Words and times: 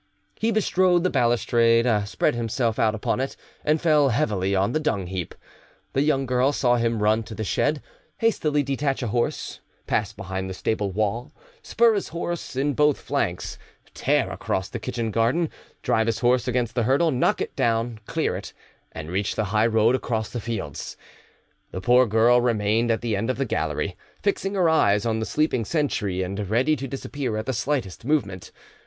He 0.39 0.49
bestrode 0.49 1.03
the 1.03 1.11
balustrade, 1.11 1.85
spread 2.07 2.33
himself 2.33 2.79
out 2.79 2.95
upon 2.95 3.19
it, 3.19 3.37
and 3.63 3.79
fell 3.79 4.09
heavily 4.09 4.55
on 4.55 4.71
the 4.71 4.79
dungheap. 4.79 5.35
The 5.93 6.01
young 6.01 6.25
girl 6.25 6.51
saw 6.51 6.77
him 6.77 7.03
run 7.03 7.21
to 7.21 7.35
the 7.35 7.43
shed, 7.43 7.83
hastily 8.17 8.63
detach 8.63 9.03
a 9.03 9.09
horse, 9.09 9.59
pass 9.85 10.11
behind 10.11 10.49
the 10.49 10.55
stable 10.55 10.91
wall, 10.91 11.31
spur 11.61 11.93
his 11.93 12.07
horse 12.07 12.55
in 12.55 12.73
both 12.73 12.99
flanks, 12.99 13.59
tear 13.93 14.31
across 14.31 14.69
the 14.69 14.79
kitchen 14.79 15.11
garden, 15.11 15.51
drive 15.83 16.07
his 16.07 16.17
horse 16.17 16.47
against 16.47 16.73
the 16.73 16.81
hurdle, 16.81 17.11
knock 17.11 17.39
it 17.39 17.55
down, 17.55 17.99
clear 18.07 18.35
it, 18.35 18.53
and 18.93 19.11
reach 19.11 19.35
the 19.35 19.45
highroad 19.53 19.93
across 19.93 20.29
the 20.31 20.41
fields. 20.41 20.97
The 21.69 21.79
poor 21.79 22.07
girl 22.07 22.41
remained 22.41 22.89
at 22.89 23.01
the 23.01 23.15
end 23.15 23.29
of 23.29 23.37
the 23.37 23.45
gallery, 23.45 23.95
fixing 24.23 24.55
her 24.55 24.67
eyes 24.67 25.05
on 25.05 25.19
the 25.19 25.27
sleeping 25.27 25.63
sentry, 25.63 26.23
and 26.23 26.49
ready 26.49 26.75
to 26.75 26.87
disappear 26.87 27.37
at 27.37 27.45
the 27.45 27.53
slightest 27.53 28.03
movement. 28.03 28.51